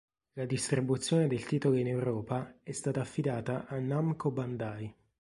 La 0.33 0.45
distribuzione 0.47 1.27
del 1.27 1.45
titolo 1.45 1.77
in 1.77 1.85
Europa 1.85 2.57
è 2.63 2.71
stata 2.71 3.01
affidata 3.01 3.67
a 3.67 3.77
Namco 3.77 4.31
Bandai. 4.31 4.91